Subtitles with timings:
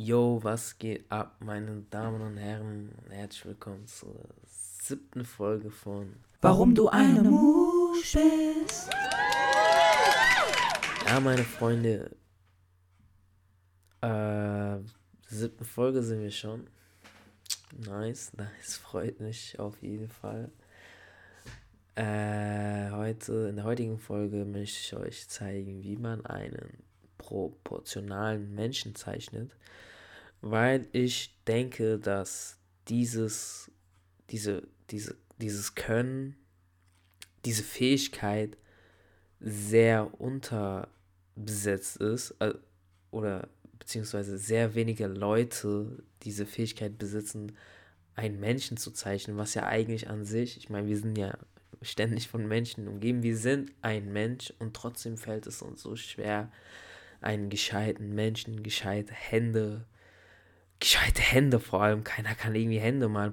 [0.00, 2.92] Yo, was geht ab, meine Damen und Herren?
[3.10, 4.14] Herzlich willkommen zur
[4.46, 8.90] siebten Folge von Warum du eine Musch bist.
[11.04, 12.14] Ja, meine Freunde,
[14.00, 14.76] äh,
[15.26, 16.68] siebten Folge sind wir schon.
[17.76, 20.52] Nice, nice, freut mich auf jeden Fall.
[21.96, 26.87] Äh, heute, in der heutigen Folge möchte ich euch zeigen, wie man einen
[27.28, 29.50] proportionalen Menschen zeichnet,
[30.40, 32.56] weil ich denke, dass
[32.88, 33.70] dieses,
[34.30, 36.36] diese, diese, dieses Können,
[37.44, 38.56] diese Fähigkeit
[39.40, 42.54] sehr unterbesetzt ist äh,
[43.10, 47.52] oder beziehungsweise sehr wenige Leute diese Fähigkeit besitzen,
[48.14, 51.36] einen Menschen zu zeichnen, was ja eigentlich an sich, ich meine, wir sind ja
[51.82, 56.50] ständig von Menschen umgeben, wir sind ein Mensch und trotzdem fällt es uns so schwer,
[57.20, 59.86] einen gescheiten Menschen, gescheite Hände,
[60.80, 63.32] gescheite Hände vor allem, keiner kann irgendwie Hände malen,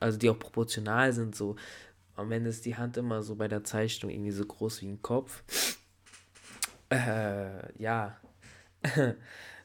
[0.00, 1.56] also die auch proportional sind, so
[2.16, 5.02] am Ende ist die Hand immer so bei der Zeichnung irgendwie so groß wie ein
[5.02, 5.42] Kopf.
[6.90, 8.16] Äh, ja,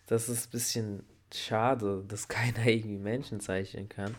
[0.07, 4.15] das ist ein bisschen schade, dass keiner irgendwie Menschen zeichnen kann.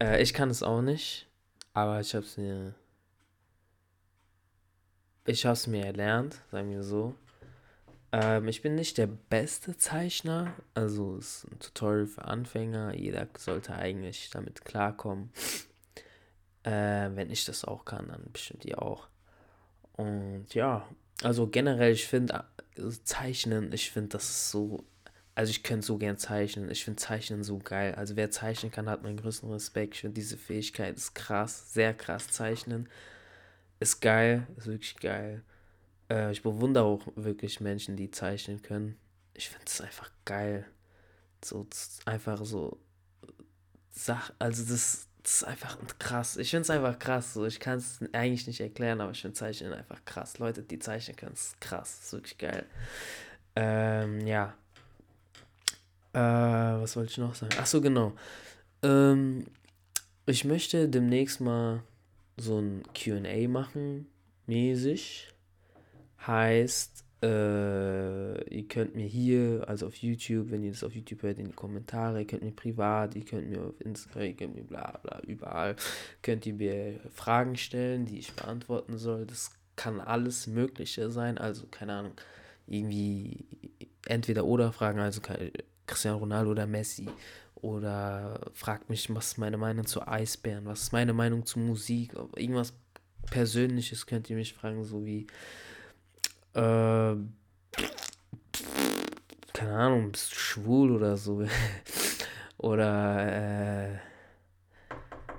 [0.00, 1.28] Äh, ich kann es auch nicht,
[1.72, 2.74] aber ich habe es mir,
[5.26, 7.14] ich habe es mir erlernt, sagen wir so.
[8.14, 12.94] Ähm, ich bin nicht der beste Zeichner, also es ist ein Tutorial für Anfänger.
[12.94, 15.30] Jeder sollte eigentlich damit klarkommen.
[16.62, 19.08] Äh, wenn ich das auch kann, dann bestimmt ihr auch.
[19.94, 20.88] Und ja,
[21.24, 22.44] also generell, ich finde
[22.76, 24.84] äh, Zeichnen, ich finde das so,
[25.34, 26.70] also ich könnte so gern zeichnen.
[26.70, 27.96] Ich finde Zeichnen so geil.
[27.96, 29.94] Also wer zeichnen kann, hat meinen größten Respekt.
[29.94, 32.88] Ich finde diese Fähigkeit ist krass, sehr krass zeichnen.
[33.80, 35.42] Ist geil, ist wirklich geil.
[36.14, 38.96] Äh, ich bewundere auch wirklich Menschen, die zeichnen können.
[39.34, 40.64] Ich finde es einfach geil.
[41.42, 41.66] So
[42.06, 42.78] einfach so
[43.96, 46.36] Sach, also das, das ist einfach krass.
[46.36, 47.34] Ich finde es einfach krass.
[47.34, 50.38] So, ich kann es eigentlich nicht erklären, aber ich finde Zeichnen einfach krass.
[50.38, 52.00] Leute, die zeichnen können, ist krass.
[52.02, 52.66] ist wirklich geil.
[53.54, 54.54] Ähm, ja.
[56.12, 57.54] Äh, was wollte ich noch sagen?
[57.58, 58.12] Ach so, genau.
[58.82, 59.46] Ähm,
[60.26, 61.82] ich möchte demnächst mal
[62.36, 64.08] so ein QA machen,
[64.46, 65.33] mäßig.
[66.26, 71.38] Heißt, äh, ihr könnt mir hier, also auf YouTube, wenn ihr das auf YouTube hört,
[71.38, 74.64] in die Kommentare, ihr könnt mir privat, ihr könnt mir auf Instagram, ihr könnt mir
[74.64, 75.76] bla bla, überall,
[76.22, 79.26] könnt ihr mir Fragen stellen, die ich beantworten soll.
[79.26, 82.12] Das kann alles Mögliche sein, also keine Ahnung,
[82.66, 83.46] irgendwie
[84.06, 85.20] entweder oder Fragen, also
[85.86, 87.08] Cristiano Ronaldo oder Messi.
[87.54, 92.12] Oder fragt mich, was ist meine Meinung zu Eisbären, was ist meine Meinung zu Musik,
[92.36, 92.74] irgendwas
[93.30, 95.26] Persönliches könnt ihr mich fragen, so wie
[96.54, 97.16] äh,
[99.52, 101.44] keine Ahnung, bist du schwul oder so?
[102.58, 103.98] oder, äh,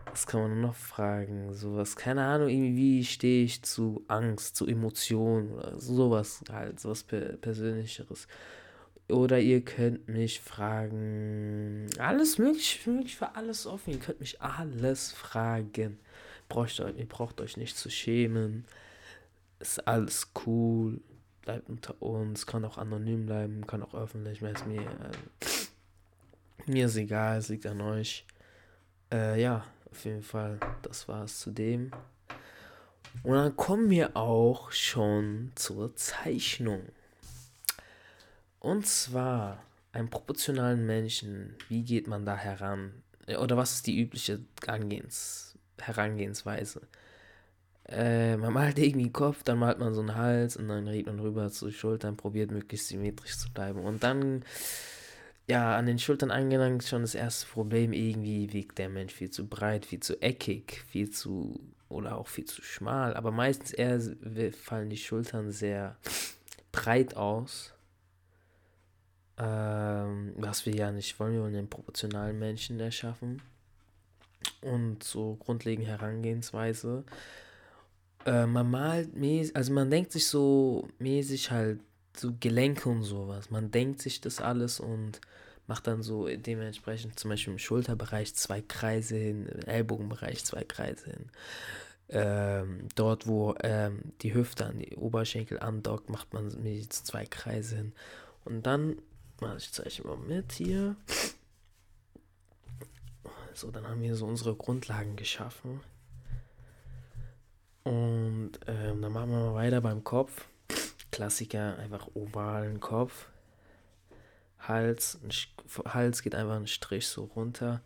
[0.06, 1.54] was kann man noch fragen?
[1.54, 8.28] Sowas, keine Ahnung, irgendwie stehe ich zu Angst, zu Emotionen oder sowas halt, sowas Persönlicheres.
[9.10, 13.92] Oder ihr könnt mich fragen, alles möglich, möglich für alles offen.
[13.92, 16.00] Ihr könnt mich alles fragen.
[16.50, 18.66] Braucht euch, ihr braucht euch nicht zu schämen
[19.60, 21.02] ist alles cool,
[21.42, 26.96] bleibt unter uns, kann auch anonym bleiben, kann auch öffentlich, weiß mir, äh, mir ist
[26.96, 28.26] egal, es liegt an euch.
[29.12, 31.92] Äh, ja, auf jeden Fall, das war's zu dem.
[33.24, 36.82] Und dann kommen wir auch schon zur Zeichnung.
[38.60, 43.04] Und zwar einen proportionalen Menschen, wie geht man da heran?
[43.40, 46.82] Oder was ist die übliche Angehens Herangehensweise?
[47.88, 51.08] Äh, man malt irgendwie den Kopf, dann malt man so einen Hals und dann redet
[51.08, 53.80] man rüber zu Schultern, probiert möglichst symmetrisch zu bleiben.
[53.80, 54.44] Und dann,
[55.48, 59.48] ja, an den Schultern angelangt schon das erste Problem, irgendwie wiegt der Mensch viel zu
[59.48, 63.16] breit, viel zu eckig, viel zu, oder auch viel zu schmal.
[63.16, 64.00] Aber meistens eher
[64.52, 65.96] fallen die Schultern sehr
[66.72, 67.72] breit aus.
[69.38, 73.44] Ähm, was wir ja nicht wollen, wir wollen einen proportionalen Menschen erschaffen.
[74.62, 77.04] Und so grundlegende Herangehensweise
[78.26, 81.80] äh, man malt mäßig, also man denkt sich so mäßig halt
[82.18, 83.50] so Gelenke und sowas.
[83.50, 85.22] Man denkt sich das alles und
[85.68, 91.06] macht dann so dementsprechend zum Beispiel im Schulterbereich zwei Kreise hin, im Ellbogenbereich zwei Kreise
[91.12, 91.30] hin.
[92.08, 97.78] Ähm, dort, wo ähm, die Hüfte an die Oberschenkel andockt, macht man mäßig zwei Kreise
[97.78, 97.94] hin.
[98.44, 98.98] Und dann,
[99.58, 100.96] ich zeige mal mit hier.
[103.54, 105.80] So, dann haben wir so unsere Grundlagen geschaffen.
[107.86, 110.48] Und ähm, dann machen wir mal weiter beim Kopf.
[111.12, 113.28] Klassiker, einfach ovalen Kopf.
[114.60, 115.20] Hals,
[115.86, 117.82] Hals geht einfach ein Strich so runter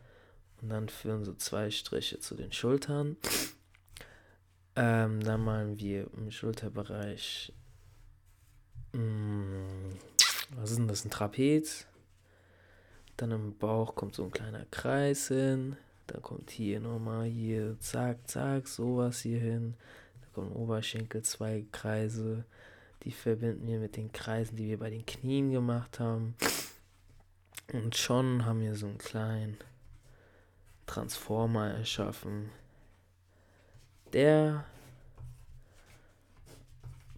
[0.62, 3.18] und dann führen so zwei Striche zu den Schultern.
[4.76, 7.52] Ähm, dann malen wir im Schulterbereich,
[8.94, 10.00] mh, mm,
[10.56, 11.86] was ist denn das, ein Trapez.
[13.18, 15.76] Dann im Bauch kommt so ein kleiner Kreis hin.
[16.10, 19.76] Dann kommt hier nochmal hier, zack, zack, sowas hier hin.
[20.22, 22.46] Dann kommen Oberschenkel, zwei Kreise.
[23.04, 26.36] Die verbinden wir mit den Kreisen, die wir bei den Knien gemacht haben.
[27.72, 29.58] Und schon haben wir so einen kleinen
[30.88, 32.50] Transformer erschaffen,
[34.12, 34.66] der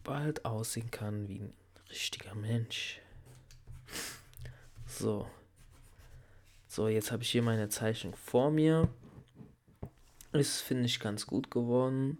[0.03, 1.53] bald aussehen kann wie ein
[1.89, 2.99] richtiger Mensch.
[4.85, 5.25] So.
[6.73, 8.88] So, jetzt habe ich hier meine Zeichnung vor mir.
[10.31, 12.18] Ist, finde ich, ganz gut geworden.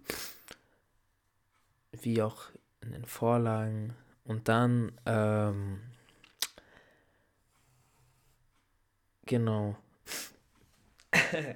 [1.94, 2.50] Wie auch
[2.82, 3.94] in den Vorlagen.
[4.26, 5.80] Und dann, ähm,
[9.26, 9.78] genau.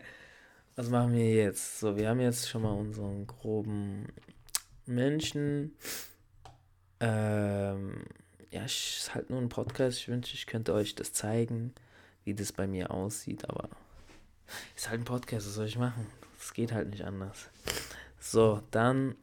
[0.78, 1.82] Was machen wir jetzt?
[1.82, 4.08] So, wir haben jetzt schon mal unseren groben
[4.86, 5.76] Menschen.
[7.02, 8.06] Ähm,
[8.52, 9.98] ja, es ist halt nur ein Podcast.
[9.98, 11.76] Ich wünsche, ich könnte euch das zeigen,
[12.26, 13.70] wie das bei mir aussieht, aber
[14.76, 16.08] ist halt ein Podcast, was soll ich machen?
[16.40, 17.50] Es geht halt nicht anders.
[18.20, 19.16] So, dann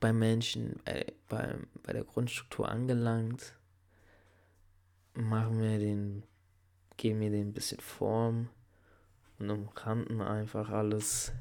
[0.00, 1.54] beim Menschen, äh, bei,
[1.84, 3.54] bei der Grundstruktur angelangt,
[5.14, 6.22] machen wir den,
[6.96, 8.48] geben wir den ein bisschen Form
[9.38, 11.32] und umranden einfach alles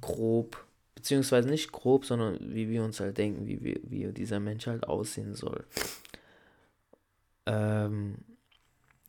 [0.00, 0.64] grob,
[0.94, 4.86] beziehungsweise nicht grob, sondern wie wir uns halt denken, wie, wir, wie dieser Mensch halt
[4.86, 5.64] aussehen soll.
[7.46, 8.16] Ähm,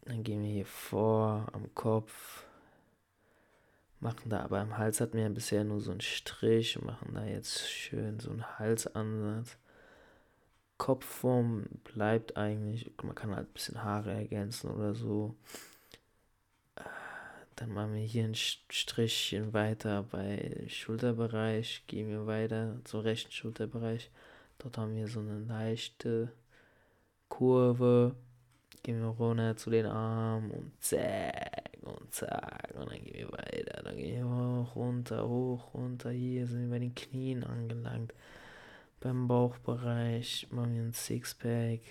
[0.10, 2.44] dann gehen wir hier vor am Kopf,
[4.00, 7.70] machen da aber im Hals hatten wir bisher nur so einen Strich machen da jetzt
[7.70, 9.58] schön so einen Halsansatz.
[10.78, 15.36] Kopfform bleibt eigentlich, man kann halt ein bisschen Haare ergänzen oder so.
[17.58, 24.10] Dann machen wir hier ein Strichchen weiter bei Schulterbereich, gehen wir weiter zum rechten Schulterbereich.
[24.60, 26.32] Dort haben wir so eine leichte
[27.28, 28.16] Kurve.
[28.84, 33.84] Gehen wir runter zu den Armen und zack und zack und dann gehen wir weiter.
[33.84, 36.12] Dann gehen wir hoch, runter, hoch, runter.
[36.12, 38.14] Hier sind wir bei den Knien angelangt.
[39.00, 41.82] Beim Bauchbereich machen wir ein Sixpack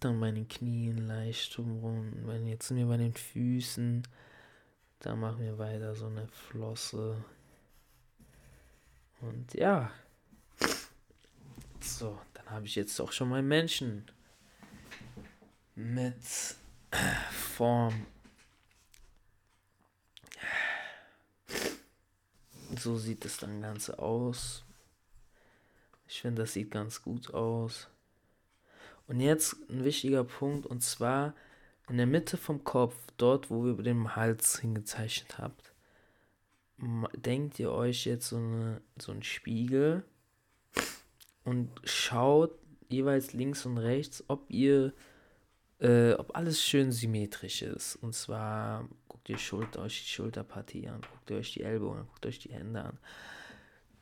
[0.00, 2.46] dann bei den Knien leicht umrunden.
[2.46, 4.06] Jetzt sind wir bei den Füßen,
[5.00, 7.24] dann machen wir weiter so eine Flosse.
[9.20, 9.90] Und ja.
[11.80, 14.04] So, dann habe ich jetzt auch schon meinen Menschen
[15.78, 16.56] mit
[17.30, 18.06] Form.
[22.76, 24.64] So sieht es dann Ganze aus.
[26.08, 27.88] Ich finde, das sieht ganz gut aus.
[29.06, 31.34] Und jetzt ein wichtiger Punkt, und zwar
[31.88, 35.72] in der Mitte vom Kopf, dort, wo ihr den Hals hingezeichnet habt,
[37.14, 40.04] denkt ihr euch jetzt so, eine, so einen Spiegel
[41.44, 42.58] und schaut
[42.88, 44.92] jeweils links und rechts, ob ihr,
[45.80, 47.96] äh, ob alles schön symmetrisch ist.
[47.96, 52.06] Und zwar guckt ihr Schulter, euch die Schulterpartie an, guckt ihr euch die Ellbogen an,
[52.06, 52.98] guckt euch die Hände an,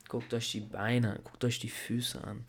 [0.08, 2.44] guckt euch die Beine an, guckt euch die Füße an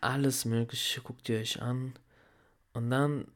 [0.00, 1.94] alles Mögliche guckt ihr euch an.
[2.72, 3.26] Und dann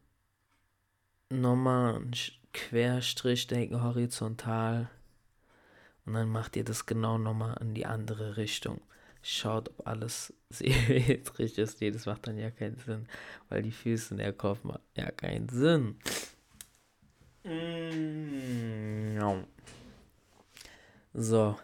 [1.30, 2.12] nochmal ein
[2.52, 4.90] Querstrich, denken horizontal.
[6.04, 8.80] Und dann macht ihr das genau nochmal in die andere Richtung.
[9.22, 11.80] Schaut, ob alles symmetrisch ist.
[11.80, 13.06] Nee, das macht dann ja keinen Sinn,
[13.48, 15.96] weil die Füße in der Kopf macht ja keinen Sinn.
[17.44, 19.44] Mm,
[21.14, 21.56] so.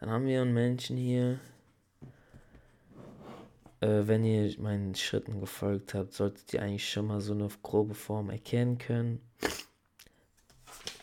[0.00, 1.38] Dann haben wir einen Menschen hier,
[3.80, 7.94] äh, wenn ihr meinen Schritten gefolgt habt, solltet ihr eigentlich schon mal so eine grobe
[7.94, 9.20] Form erkennen können.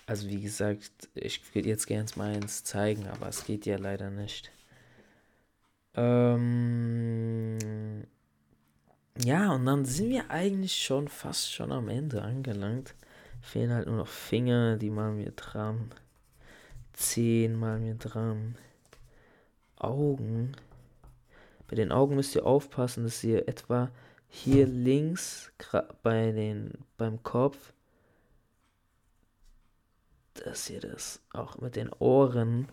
[0.06, 4.52] Also wie gesagt, ich würde jetzt gerne meins zeigen, aber es geht ja leider nicht.
[5.96, 7.58] Ähm
[9.18, 12.96] ja, und dann sind wir eigentlich schon fast schon am Ende angelangt.
[13.42, 15.92] Fehlen halt nur noch Finger, die malen wir dran.
[16.94, 18.56] Zehen malen wir dran.
[19.78, 20.54] Augen.
[21.68, 23.90] Bei den Augen müsst ihr aufpassen, dass ihr etwa
[24.28, 25.52] hier links
[26.04, 27.74] bei den, beim Kopf,
[30.34, 32.68] dass ihr das auch mit den Ohren.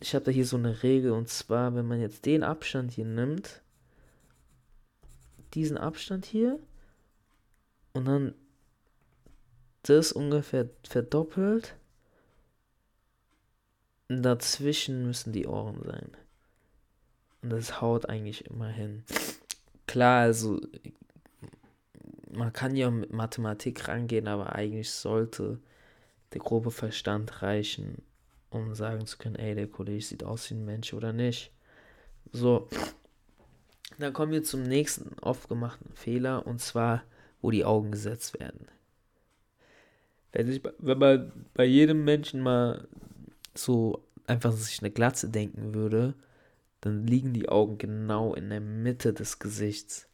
[0.00, 3.04] Ich habe da hier so eine Regel und zwar, wenn man jetzt den Abstand hier
[3.04, 3.62] nimmt,
[5.54, 6.58] diesen Abstand hier
[7.94, 8.34] und dann
[9.82, 11.74] das ungefähr verdoppelt,
[14.08, 16.10] dazwischen müssen die Ohren sein.
[17.42, 19.04] Und das haut eigentlich immer hin.
[19.86, 20.60] klar, also
[22.30, 25.58] man kann ja mit Mathematik rangehen, aber eigentlich sollte
[26.32, 28.02] der grobe Verstand reichen,
[28.50, 31.52] um sagen zu können, ey, der Kollege sieht aus wie ein Mensch oder nicht.
[32.32, 32.68] So,
[33.98, 37.02] dann kommen wir zum nächsten oft gemachten Fehler und zwar,
[37.40, 38.66] wo die Augen gesetzt werden.
[40.32, 42.86] Wenn, sich, wenn man bei jedem Menschen mal
[43.54, 46.14] so einfach sich eine Glatze denken würde,
[46.80, 50.06] dann liegen die Augen genau in der Mitte des Gesichts.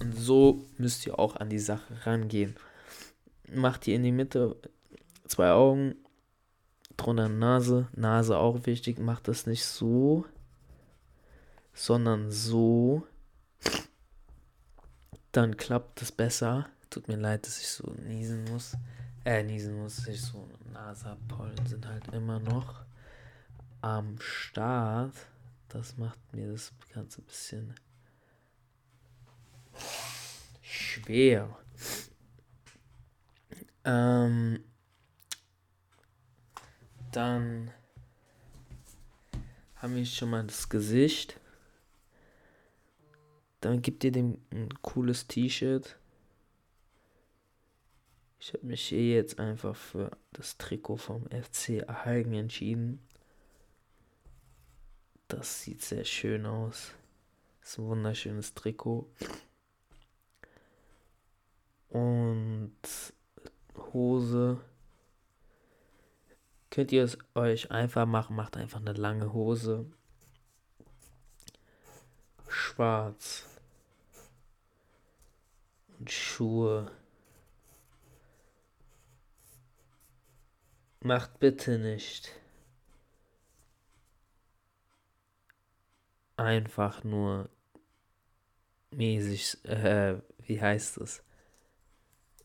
[0.00, 2.56] Und so müsst ihr auch an die Sache rangehen.
[3.52, 4.56] Macht ihr in die Mitte
[5.30, 5.94] zwei Augen,
[6.96, 10.26] drunter Nase, Nase auch wichtig, macht das nicht so,
[11.72, 13.06] sondern so.
[15.32, 16.68] Dann klappt es besser.
[16.90, 18.76] Tut mir leid, dass ich so niesen muss.
[19.24, 20.48] Äh, niesen muss ich so.
[20.72, 22.82] Nasapollen sind halt immer noch
[23.80, 25.14] am Start.
[25.68, 27.74] Das macht mir das Ganze ein bisschen
[30.60, 31.56] schwer.
[33.84, 34.64] Ähm,
[37.12, 37.70] dann
[39.76, 41.40] haben wir schon mal das Gesicht.
[43.60, 45.96] Dann gibt ihr dem ein cooles T-Shirt.
[48.38, 53.00] Ich habe mich hier jetzt einfach für das Trikot vom FC Erhalten entschieden.
[55.28, 56.92] Das sieht sehr schön aus.
[57.60, 59.10] Das ist ein wunderschönes Trikot.
[61.90, 62.72] Und
[63.92, 64.60] Hose.
[66.70, 69.86] Könnt ihr es euch einfach machen, macht einfach eine lange Hose.
[72.48, 73.46] Schwarz.
[75.98, 76.90] Und Schuhe.
[81.02, 82.40] Macht bitte nicht
[86.40, 87.50] einfach nur
[88.90, 91.22] mäßig, äh, wie heißt es,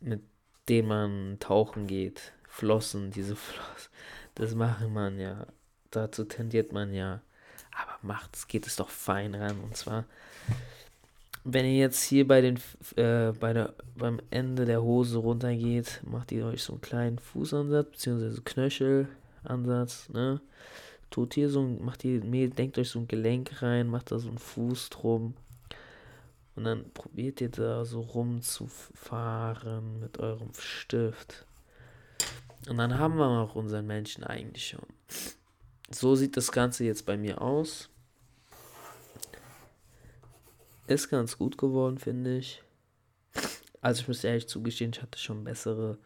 [0.02, 0.22] mit
[0.68, 3.92] dem man tauchen geht, Flossen, diese Flossen,
[4.36, 5.46] das macht man ja,
[5.92, 7.20] dazu tendiert man ja,
[7.72, 10.06] aber macht's, geht es doch fein ran, und zwar,
[11.44, 12.58] wenn ihr jetzt hier bei den,
[12.96, 17.92] äh, bei der, beim Ende der Hose runtergeht, macht ihr euch so einen kleinen Fußansatz,
[17.92, 20.40] beziehungsweise Knöchelansatz, ne,
[21.10, 24.38] tut hier so, macht ihr, denkt euch so ein Gelenk rein, macht da so einen
[24.38, 25.34] Fuß drum.
[26.56, 31.46] Und dann probiert ihr da so rumzufahren mit eurem Stift.
[32.68, 34.86] Und dann haben wir auch unseren Menschen eigentlich schon.
[35.92, 37.90] So sieht das Ganze jetzt bei mir aus.
[40.88, 42.62] Ist ganz gut geworden, finde ich.
[43.82, 45.98] Also ich muss ehrlich zugestehen, ich hatte schon bessere.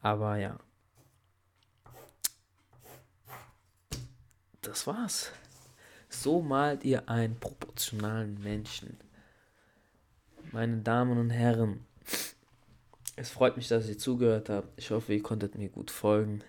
[0.00, 0.58] Aber ja.
[4.62, 5.30] Das war's.
[6.08, 8.98] So malt ihr einen proportionalen Menschen.
[10.52, 11.84] Meine Damen und Herren,
[13.16, 14.68] es freut mich, dass ihr zugehört habt.
[14.78, 16.44] Ich hoffe, ihr konntet mir gut folgen.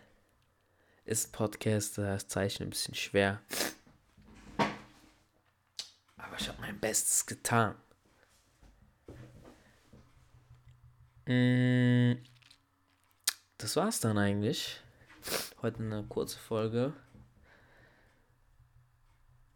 [1.05, 3.41] Ist Podcast, das Zeichen ein bisschen schwer.
[6.17, 7.75] Aber ich habe mein Bestes getan.
[11.25, 12.15] Mm,
[13.57, 14.81] das war's dann eigentlich.
[15.61, 16.91] Heute eine kurze Folge.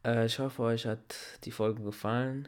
[0.05, 2.47] Äh, ich hoffe, euch hat die Folge gefallen.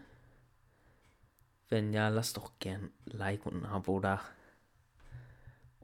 [1.67, 4.22] Wenn ja, lasst doch gern ein Like und ein Abo da.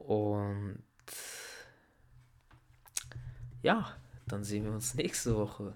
[0.08, 0.84] Und
[3.62, 3.96] ja,
[4.28, 5.76] dann sehen wir uns nächste Woche.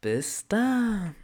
[0.00, 1.14] Bis dann.